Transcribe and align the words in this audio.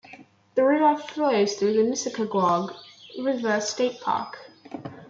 The 0.55 0.63
river 0.65 0.97
flows 0.99 1.53
through 1.57 1.73
the 1.73 1.83
Nissequogue 1.83 2.73
River 3.19 3.61
State 3.61 4.01
Park. 4.01 4.35